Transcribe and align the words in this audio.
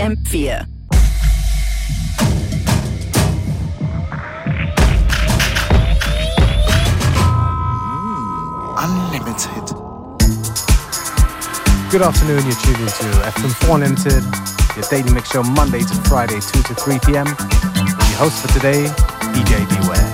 FM4. 0.00 0.66
Mm, 7.80 8.74
unlimited. 8.78 9.64
Good 11.90 12.02
afternoon, 12.02 12.44
you're 12.46 12.60
tuning 12.62 12.86
to 12.86 13.06
FM4 13.28 13.74
Unlimited, 13.74 14.24
your 14.76 14.86
daily 14.90 15.12
mix 15.12 15.30
show 15.30 15.42
Monday 15.42 15.80
to 15.80 15.94
Friday, 16.08 16.40
2 16.40 16.62
to 16.62 16.74
3 16.74 16.98
p.m. 17.06 17.26
Your 17.26 18.18
host 18.18 18.40
for 18.42 18.48
today, 18.52 18.84
DJ 19.34 19.68
Beware. 19.80 20.09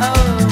oh. 0.00 0.43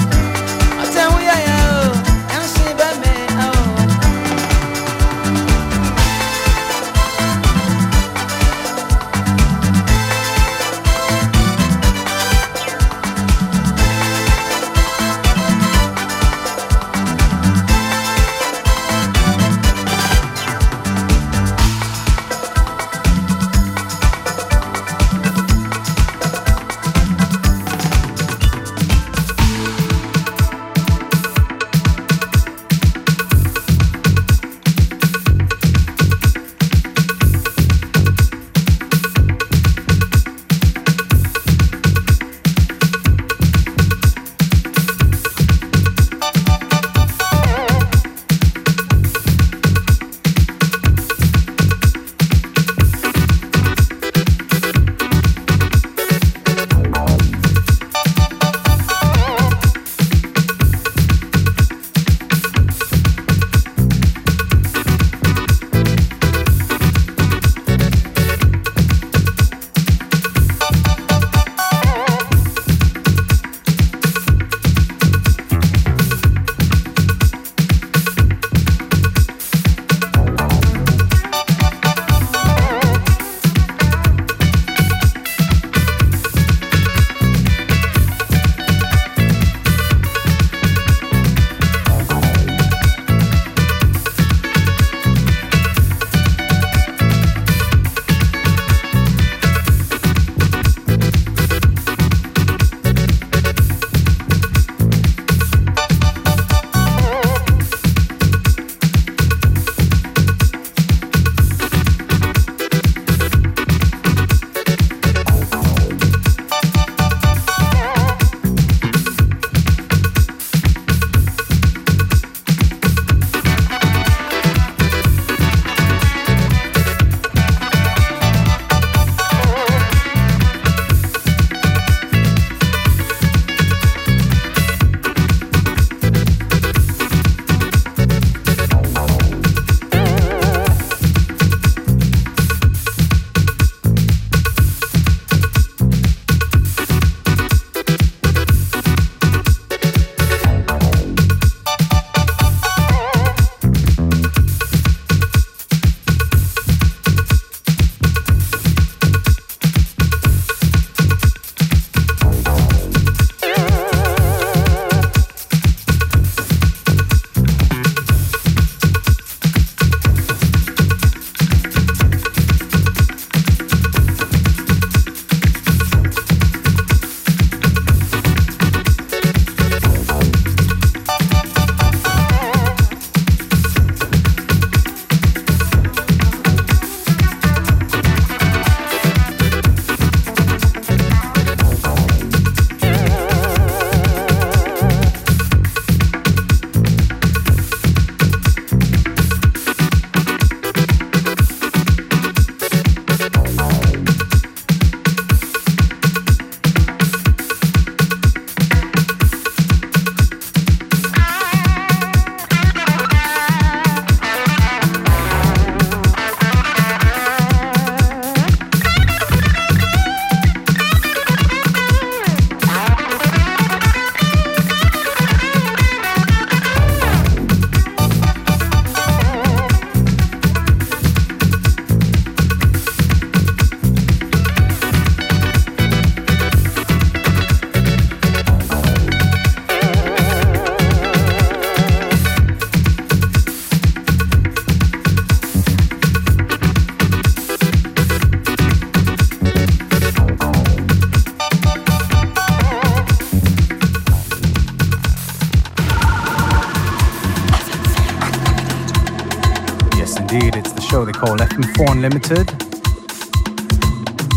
Called 261.82 261.96
FM4 261.96 261.96
Unlimited. 261.96 262.46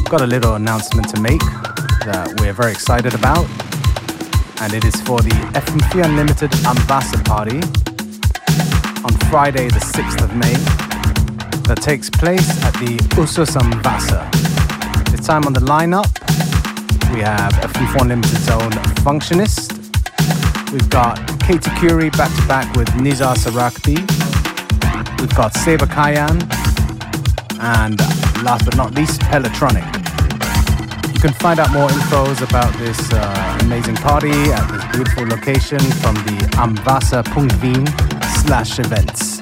Got 0.10 0.22
a 0.22 0.28
little 0.28 0.56
announcement 0.56 1.10
to 1.10 1.20
make 1.20 1.40
that 2.06 2.34
we're 2.40 2.54
very 2.54 2.72
excited 2.72 3.14
about, 3.14 3.46
and 4.62 4.74
it 4.74 4.84
is 4.84 4.96
for 5.02 5.20
the 5.22 5.30
FM4 5.54 6.06
Unlimited 6.06 6.52
Ambassa 6.66 7.24
party 7.26 7.58
on 9.04 9.14
Friday, 9.30 9.68
the 9.68 9.80
6th 9.80 10.24
of 10.24 10.36
May, 10.36 10.54
that 11.68 11.82
takes 11.82 12.10
place 12.10 12.64
at 12.64 12.74
the 12.76 12.98
Usus 13.16 13.56
am 13.56 13.82
Wasser. 13.84 14.24
This 15.12 15.26
time 15.26 15.46
on 15.46 15.54
the 15.54 15.62
lineup, 15.62 16.10
we 17.14 17.22
have 17.22 17.54
FM4 17.54 18.02
Unlimited's 18.02 18.50
own 18.50 18.72
Functionist. 19.06 19.74
We've 20.72 20.90
got 20.90 21.20
Katie 21.42 21.72
Curie 21.80 22.10
back 22.12 22.34
to 22.36 22.48
back 22.48 22.76
with 22.76 22.88
Nizar 22.90 23.36
Sarakbi. 23.36 23.98
We've 25.20 25.36
got 25.36 25.54
Saber 25.54 25.88
Kayan. 25.88 26.65
And 27.60 28.00
last 28.44 28.66
but 28.66 28.76
not 28.76 28.94
least, 28.94 29.22
Pelotronic. 29.22 29.86
You 31.14 31.20
can 31.22 31.34
find 31.34 31.60
out 31.60 31.72
more 31.72 31.88
infos 31.88 32.48
about 32.48 32.74
this 32.78 33.00
uh, 33.12 33.60
amazing 33.62 33.96
party 33.96 34.32
at 34.32 34.68
this 34.72 34.84
beautiful 34.96 35.26
location 35.26 35.80
from 35.80 36.16
the 36.16 36.38
ambassa.wien 36.58 37.88
slash 38.46 38.80
events. 38.80 39.35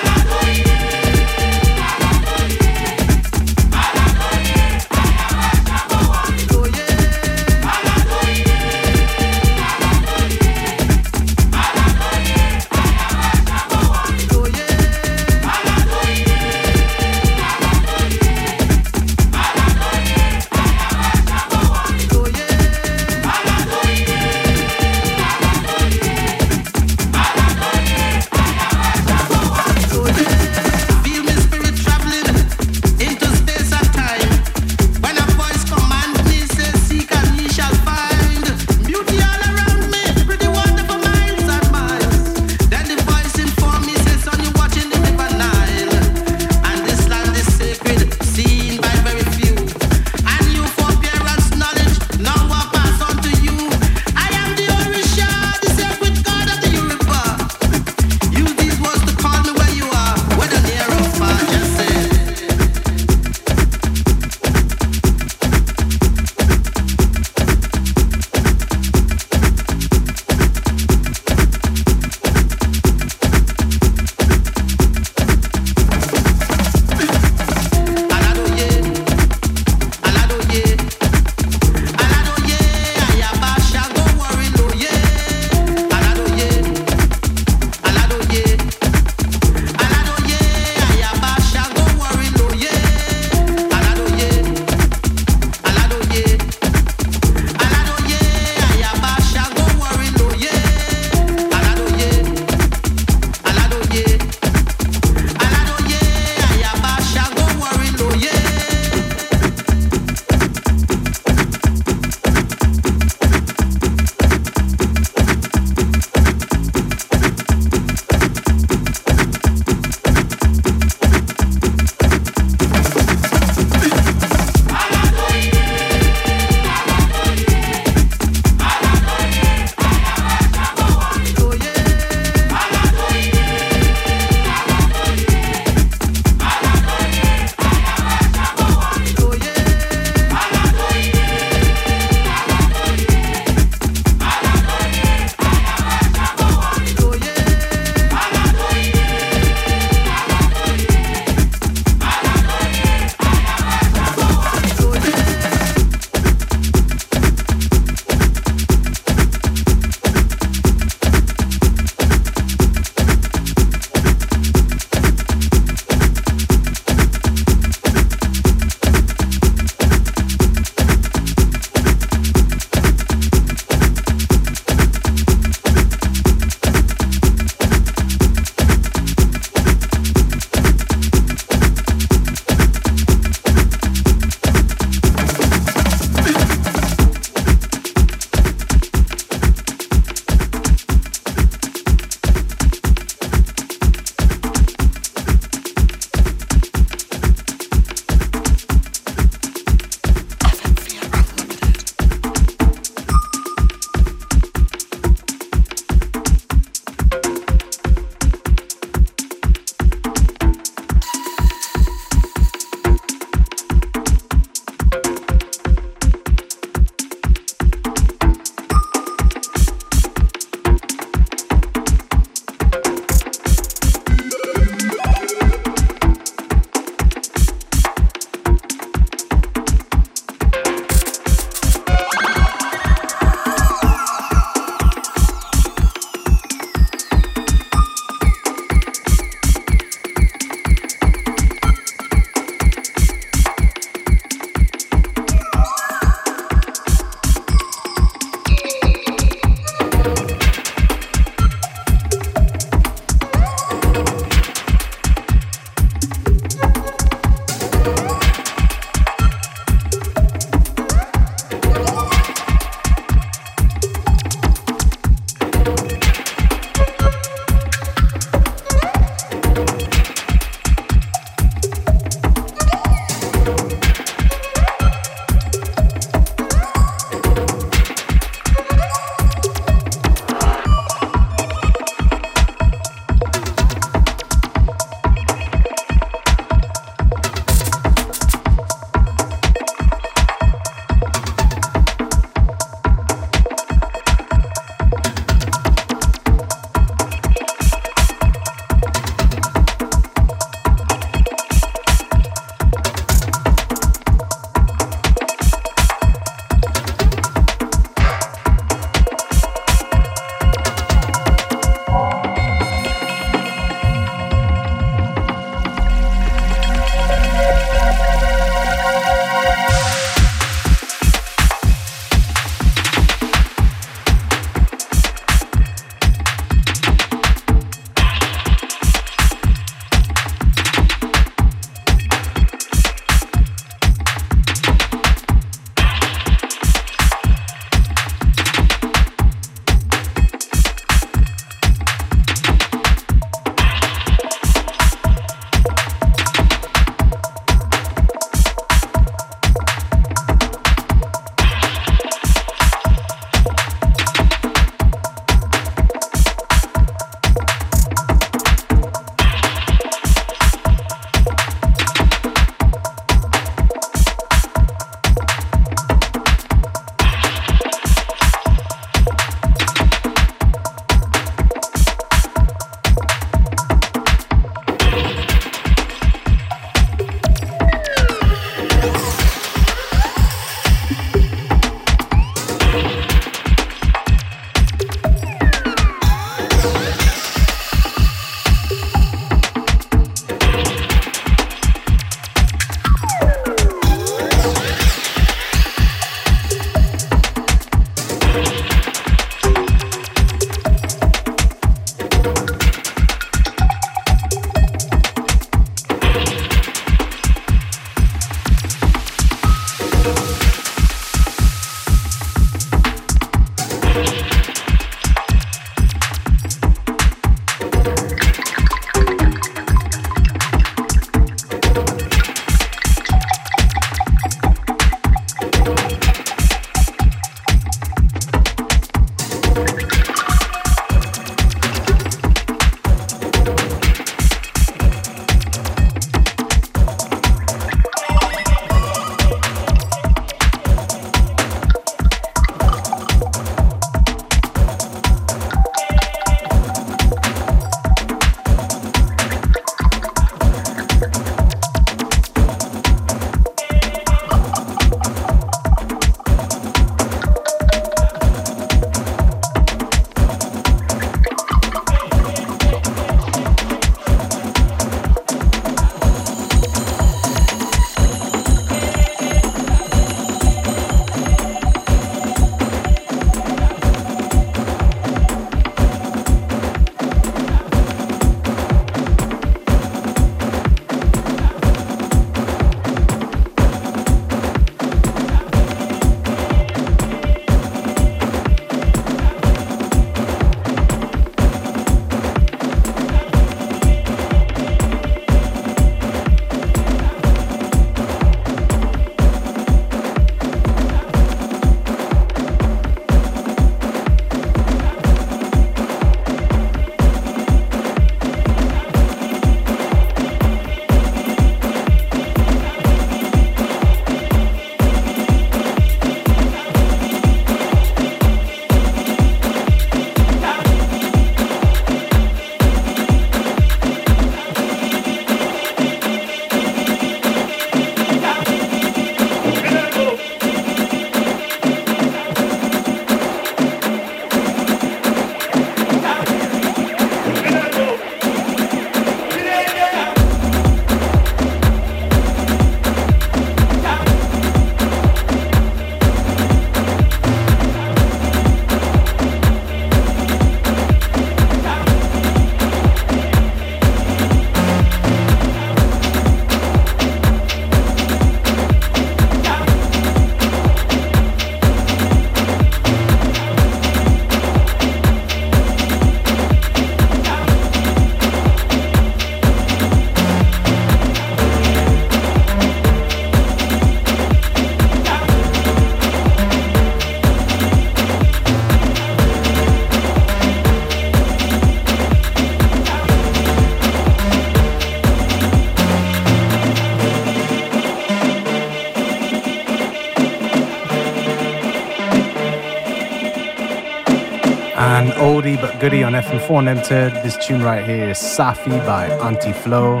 Goodie 595.82 596.04
on 596.04 596.12
FM4 596.12 596.60
Unlimited. 596.60 597.12
This 597.24 597.36
tune 597.44 597.60
right 597.60 597.84
here 597.84 598.08
is 598.08 598.16
Safi 598.16 598.86
by 598.86 599.06
Anti 599.06 599.52
Flow, 599.52 600.00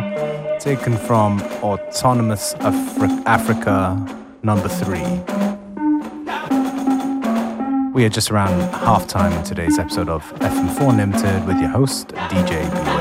taken 0.60 0.96
from 0.96 1.42
Autonomous 1.60 2.54
Afri- 2.60 3.20
Africa 3.26 3.98
number 4.44 4.68
three. 4.68 5.02
We 7.92 8.04
are 8.04 8.08
just 8.08 8.30
around 8.30 8.60
halftime 8.74 9.36
in 9.36 9.42
today's 9.42 9.76
episode 9.76 10.08
of 10.08 10.22
FM4 10.34 10.90
Unlimited 10.90 11.48
with 11.48 11.58
your 11.58 11.70
host, 11.70 12.10
DJ. 12.30 12.91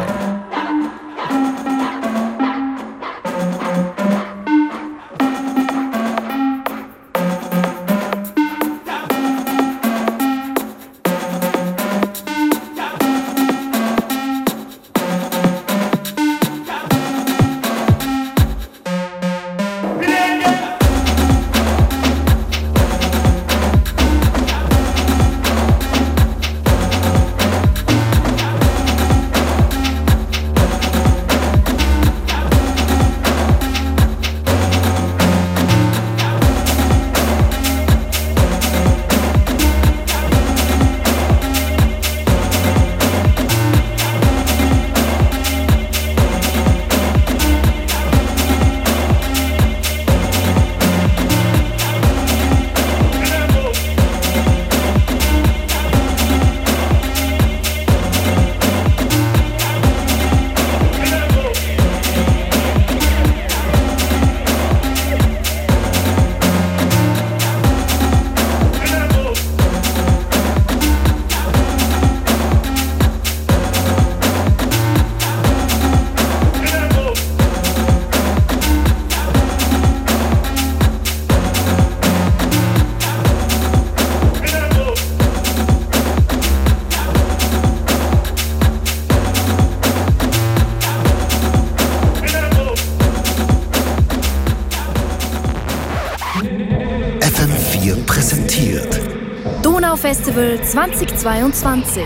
2022. 100.71 102.01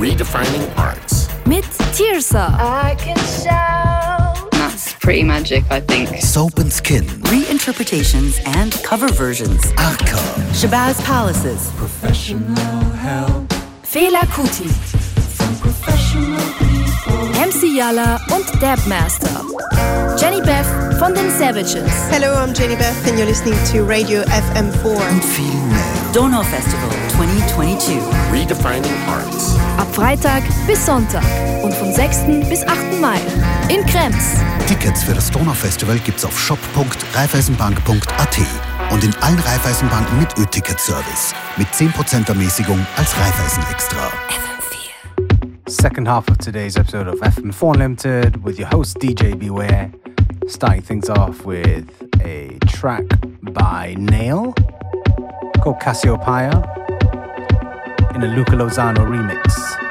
Redefining 0.00 0.66
Arts. 0.78 1.28
Mit 1.46 1.64
Tirzah. 1.92 2.50
That's 4.52 4.94
pretty 4.94 5.22
magic, 5.22 5.64
I 5.70 5.80
think. 5.80 6.08
Soap 6.22 6.58
and 6.58 6.72
Skin. 6.72 7.04
Reinterpretations 7.28 8.40
and 8.56 8.72
cover 8.82 9.08
versions. 9.12 9.70
Arca. 9.76 10.16
Shabazz 10.54 10.98
Palaces. 11.04 11.70
Professional 11.76 12.80
help. 13.04 13.52
Fela 13.82 14.24
Kuti. 14.32 14.70
MC 17.36 17.76
Yallah 17.76 18.18
und 18.32 18.46
Debmaster. 18.62 19.44
Jehnny 20.18 20.40
Beth 20.40 20.66
von 20.98 21.12
den 21.14 21.30
Savages. 21.38 21.92
Hello, 22.10 22.32
I'm 22.32 22.54
Jehnny 22.54 22.76
Beth 22.76 23.06
and 23.06 23.18
you're 23.18 23.26
listening 23.28 23.58
to 23.72 23.84
Radio 23.84 24.22
FM4. 24.22 25.10
Und 25.10 25.22
viel 25.22 25.52
mehr. 25.68 26.12
Donau 26.14 26.42
Festival 26.42 26.95
2022. 27.16 27.96
Redefining 28.30 28.92
Arts. 29.08 29.56
Ab 29.78 29.86
Freitag 29.94 30.42
bis 30.66 30.84
Sonntag 30.84 31.24
und 31.62 31.72
vom 31.72 31.90
6. 31.90 32.26
bis 32.50 32.62
8. 32.62 33.00
Mai 33.00 33.16
in 33.70 33.86
Krems. 33.86 34.34
Tickets 34.66 35.02
für 35.02 35.14
das 35.14 35.30
Donaufestival 35.30 35.98
gibt's 36.00 36.26
auf 36.26 36.38
shop.raiffeisenbank.at 36.38 38.38
und 38.90 39.02
in 39.02 39.14
allen 39.22 39.38
Raiffeisenbanken 39.38 40.18
mit 40.18 40.38
Ö-Ticket-Service. 40.38 41.32
Mit 41.56 41.68
10% 41.68 42.28
Ermäßigung 42.28 42.86
als 42.98 43.18
Raiffeisen 43.18 43.64
Extra. 43.70 44.12
Second 45.68 46.06
half 46.06 46.28
of 46.28 46.36
today's 46.36 46.76
episode 46.76 47.08
of 47.08 47.18
FM4 47.22 47.72
Unlimited 47.72 48.44
with 48.44 48.58
your 48.58 48.68
host 48.70 48.98
DJ 48.98 49.34
Beware. 49.34 49.90
Starting 50.48 50.82
things 50.82 51.08
off 51.08 51.46
with 51.46 51.86
a 52.22 52.58
track 52.66 53.06
by 53.40 53.96
Nail 53.98 54.52
called 55.62 55.80
Cassiopeia 55.80 56.85
in 58.16 58.22
a 58.22 58.26
Luca 58.28 58.56
Lozano 58.56 59.04
remix. 59.04 59.85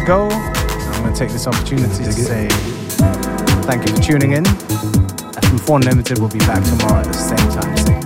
To 0.00 0.06
go. 0.06 0.28
I'm 0.30 1.02
going 1.02 1.12
to 1.12 1.18
take 1.18 1.30
this 1.30 1.46
opportunity 1.46 2.04
to 2.04 2.12
say 2.12 2.48
thank 3.66 3.86
you 3.88 3.94
for 3.94 4.02
tuning 4.02 4.32
in. 4.32 4.44
FM4 4.44 5.76
Unlimited 5.76 6.18
will 6.18 6.28
be 6.28 6.38
back 6.40 6.62
tomorrow 6.64 7.00
at 7.00 7.06
the 7.06 7.12
same 7.12 7.36
time, 7.50 7.99